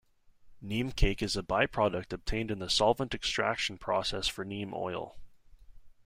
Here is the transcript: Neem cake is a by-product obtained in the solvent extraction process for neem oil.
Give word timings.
Neem 0.61 0.93
cake 0.93 1.21
is 1.21 1.35
a 1.35 1.43
by-product 1.43 2.11
obtained 2.11 2.49
in 2.49 2.57
the 2.57 2.71
solvent 2.71 3.13
extraction 3.13 3.77
process 3.77 4.27
for 4.27 4.43
neem 4.43 4.73
oil. 4.73 5.15